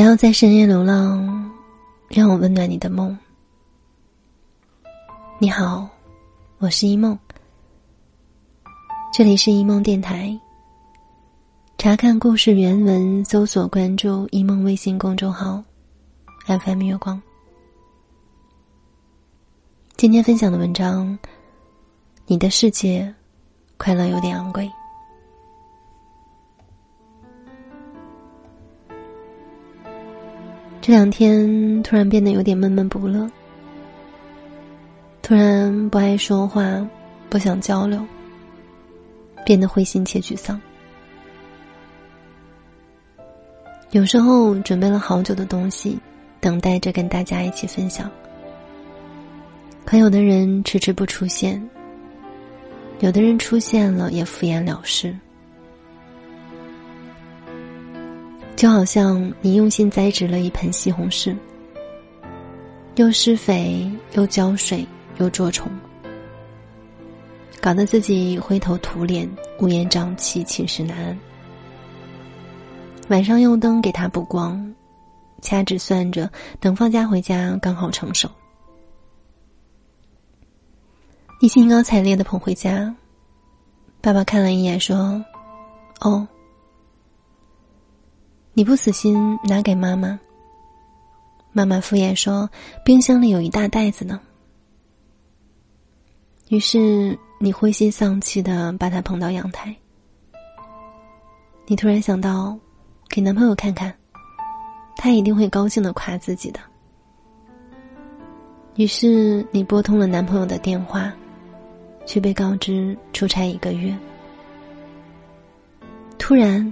[0.00, 1.52] 不要在深夜流浪，
[2.08, 3.14] 让我温暖你的梦。
[5.38, 5.86] 你好，
[6.56, 7.18] 我是一梦，
[9.12, 10.34] 这里是一梦电台。
[11.76, 15.62] 查看故事原文，搜索关注一梦微信公众号
[16.46, 17.20] ，FM 月光。
[19.98, 21.18] 今天分享的文章，
[22.24, 23.14] 你的世界，
[23.76, 24.66] 快乐有点昂贵。
[30.90, 33.30] 这两天突然变得有点闷闷不乐，
[35.22, 36.84] 突然不爱说话，
[37.28, 38.04] 不想交流，
[39.46, 40.60] 变得灰心且沮丧。
[43.92, 45.96] 有时候准备了好久的东西，
[46.40, 48.10] 等待着跟大家一起分享，
[49.84, 51.70] 可有的人迟迟不出现，
[52.98, 55.16] 有的人出现了也敷衍了事。
[58.60, 61.34] 就好像你用心栽植了一盆西红柿，
[62.96, 64.86] 又施肥，又浇水，
[65.16, 65.72] 又捉虫，
[67.58, 69.26] 搞得自己灰头土脸、
[69.60, 71.18] 乌烟瘴气、寝食难安。
[73.08, 74.74] 晚上用灯给它补光，
[75.40, 76.30] 掐指算着，
[76.60, 78.28] 等放假回家刚好成熟。
[81.40, 82.94] 你兴高采烈的捧回家，
[84.02, 85.24] 爸爸看了一眼说
[86.04, 86.28] ：“哦。”
[88.60, 90.20] 你不死心，拿给妈妈。
[91.50, 92.46] 妈妈敷衍说
[92.84, 94.20] ：“冰箱里有一大袋子呢。”
[96.50, 99.74] 于是你灰心丧气的把它捧到阳台。
[101.68, 102.54] 你突然想到，
[103.08, 103.94] 给男朋友看看，
[104.94, 106.60] 他一定会高兴的夸自己的。
[108.74, 111.10] 于是你拨通了男朋友的电话，
[112.04, 113.96] 却被告知出差一个月。
[116.18, 116.70] 突然。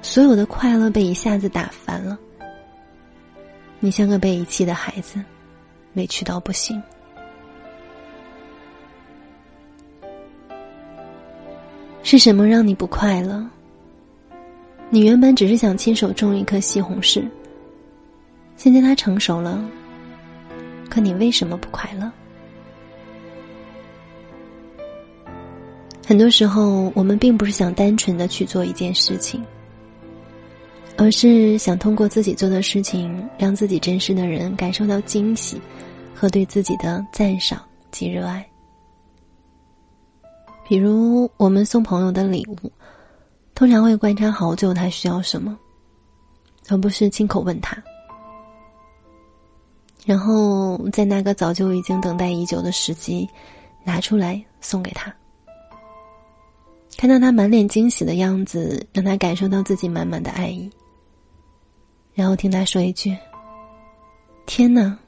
[0.00, 2.18] 所有的快乐被一下子打翻了，
[3.78, 5.22] 你像个被遗弃的孩子，
[5.94, 6.82] 委屈到不行。
[12.02, 13.46] 是什么让你不快乐？
[14.88, 17.28] 你原本只是想亲手种一颗西红柿，
[18.56, 19.62] 现在它成熟了，
[20.88, 22.10] 可你为什么不快乐？
[26.06, 29.44] 很多时候，我们并不是想单纯的去做一件事情。
[31.00, 35.62] 而是想通过自己做的事情，让自己真实的人感受到惊喜，
[36.12, 38.44] 和对自己的赞赏及热爱。
[40.66, 42.72] 比如，我们送朋友的礼物，
[43.54, 45.56] 通常会观察好久他需要什么，
[46.68, 47.80] 而不是亲口问他，
[50.04, 53.26] 然后在那个早就已经等待已久的时机，
[53.84, 55.14] 拿出来送给他。
[56.96, 60.68] 看到他满脸惊喜的样子，让他感受到自己满满的爱意。
[62.18, 63.16] 然后听他说一句
[64.44, 64.98] ：“天哪，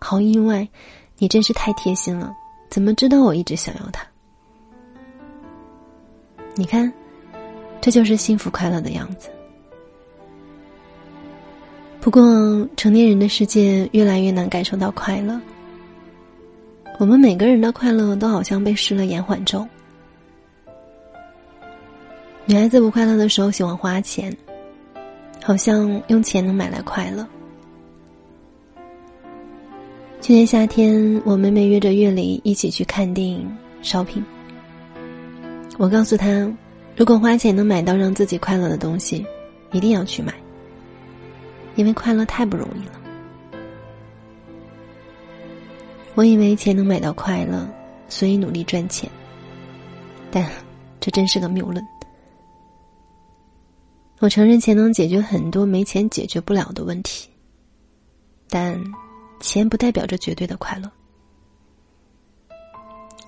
[0.00, 0.68] 好意外！
[1.16, 2.34] 你真是太贴心了，
[2.68, 4.04] 怎么知道我一直想要他？
[6.56, 6.92] 你看，
[7.80, 9.28] 这就是幸福快乐的样子。
[12.00, 12.20] 不过，
[12.76, 15.40] 成年人的世界越来越难感受到快乐。
[16.98, 19.64] 我们每个人的快乐都好像被施了延缓咒。
[22.44, 24.36] 女孩子不快乐的时候，喜欢花钱。”
[25.46, 27.24] 好像用钱能买来快乐。
[30.20, 33.48] 去年夏天，我妹妹约着月里一起去看电影
[33.80, 34.24] shopping。
[35.78, 36.52] 我告诉她，
[36.96, 39.24] 如果花钱能买到让自己快乐的东西，
[39.70, 40.34] 一定要去买，
[41.76, 43.00] 因为快乐太不容易了。
[46.16, 47.68] 我以为钱能买到快乐，
[48.08, 49.08] 所以努力赚钱，
[50.28, 50.44] 但
[50.98, 51.86] 这真是个谬论。
[54.18, 57.28] 我承认钱能解决很多没钱解决不了的问题，
[58.48, 58.82] 但
[59.40, 60.90] 钱不代表着绝对的快乐。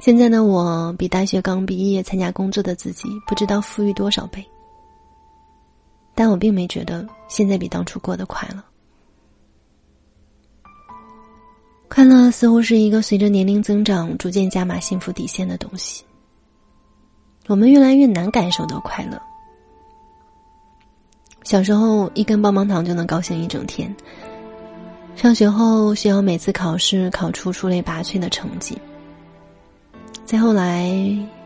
[0.00, 4.42] 现在的我比大学刚毕业参加工作的自己不知道富裕多少倍，
[6.14, 8.62] 但我并没觉得现在比当初过得快乐。
[11.88, 16.02] 快乐似乎是一个随着年龄增长逐渐加码幸福底线的东西，
[17.46, 19.20] 我们越来越难感受到快乐。
[21.48, 23.90] 小时候，一根棒棒糖就能高兴一整天。
[25.16, 28.76] 上学后，需要每次考试考出出类拔萃的成绩。
[30.26, 30.92] 再后来，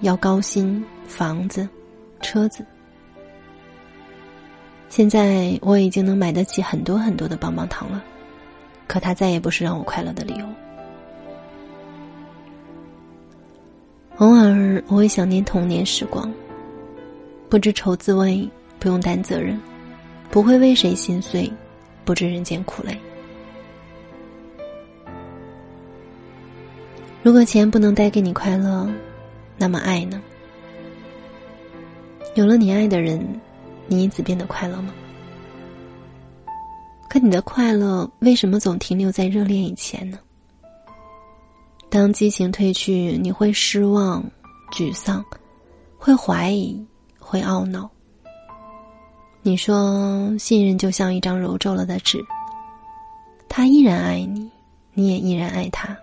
[0.00, 1.68] 要高薪、房子、
[2.20, 2.66] 车子。
[4.88, 8.02] 现在，我已经能买得起很多很多的棒棒糖了，
[8.88, 10.46] 可它再也不是让我快乐的理由。
[14.16, 16.28] 偶尔，我会想念童年时光，
[17.48, 18.50] 不知愁滋味，
[18.80, 19.56] 不用担责任。
[20.34, 21.48] 不会为谁心碎，
[22.04, 22.98] 不知人间苦累。
[27.22, 28.92] 如果钱不能带给你快乐，
[29.56, 30.20] 那么爱呢？
[32.34, 33.24] 有了你爱的人，
[33.86, 34.92] 你因此变得快乐吗？
[37.08, 40.18] 可你的快乐为什么总停留在热恋以前呢？
[41.88, 44.20] 当激情褪去，你会失望、
[44.72, 45.24] 沮丧，
[45.96, 46.84] 会怀疑，
[47.20, 47.88] 会懊恼。
[49.46, 52.18] 你说信任就像一张揉皱了的纸，
[53.46, 54.50] 他依然爱你，
[54.94, 55.94] 你也依然爱他，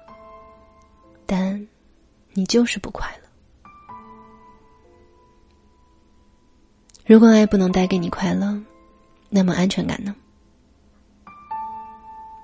[1.26, 1.68] 但
[2.34, 3.28] 你就是不快乐。
[7.04, 8.56] 如果爱不能带给你快乐，
[9.28, 10.16] 那么安全感呢？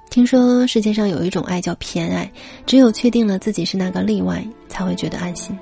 [0.09, 2.31] 听说世界上有一种爱叫偏爱，
[2.65, 5.55] 只有确定了自己是那个例外，才会觉得安心。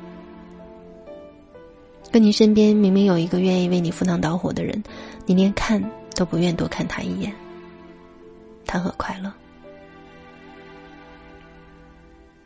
[2.09, 4.81] 跟你身边明明有一个愿意为你赴汤蹈火的人，
[5.25, 5.83] 你连看
[6.13, 7.33] 都不愿多看他一眼，
[8.65, 9.31] 谈何快乐？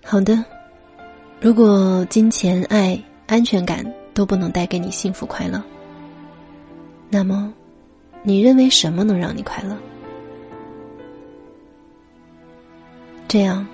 [0.05, 0.43] 好的，
[1.41, 5.61] 如果金钱、爱、安全感都不能带给你幸福快乐，
[7.09, 7.53] 那么，
[8.23, 9.77] 你认为什么能让你快乐？
[13.27, 13.67] 这样，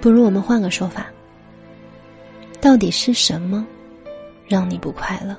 [0.00, 1.06] 不如我们换个说法。
[2.60, 3.64] 到底是什么，
[4.48, 5.36] 让你不快乐？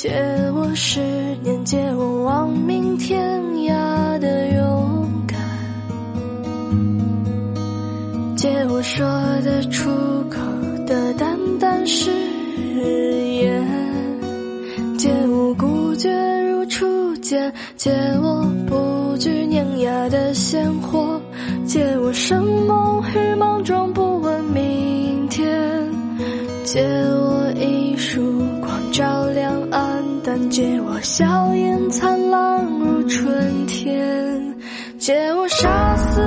[0.00, 0.12] 借
[0.54, 1.00] 我十
[1.42, 5.36] 年，借我亡命天涯的勇敢，
[8.36, 9.04] 借我说
[9.44, 9.90] 得出
[10.30, 10.38] 口
[10.86, 12.12] 的淡淡誓
[13.42, 13.60] 言，
[14.96, 16.08] 借我孤绝
[16.44, 17.90] 如初见，借
[18.22, 21.20] 我不惧碾压的鲜活，
[21.66, 25.44] 借我生猛与莽撞，不问明天，
[26.64, 29.67] 借我一束光照亮。
[30.50, 34.54] 借我笑颜灿烂如春天，
[34.98, 36.20] 借我杀死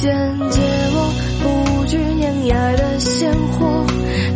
[0.00, 0.16] 间，
[0.50, 0.60] 借
[0.94, 3.84] 我不惧碾压的鲜活，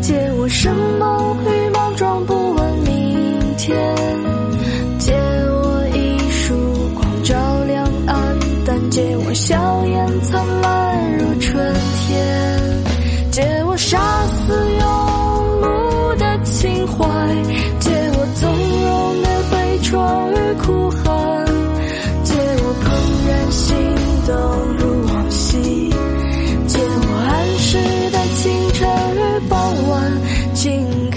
[0.02, 3.75] 借我生猛与莽撞，不问明天。
[4.99, 6.54] 借我一束
[6.94, 7.35] 光照
[7.66, 10.63] 亮暗淡，借我笑颜灿烂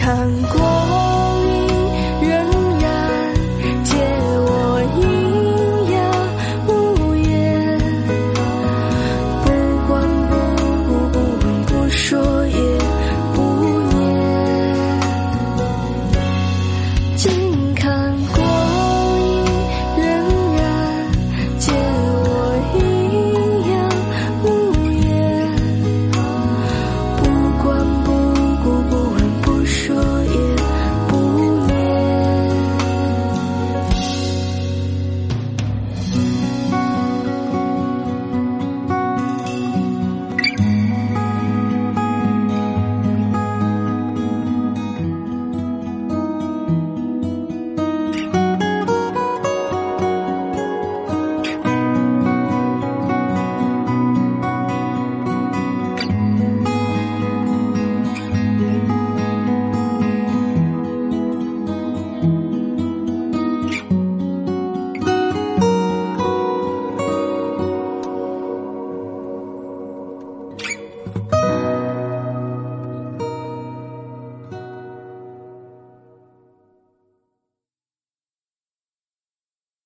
[0.08, 0.67] 难过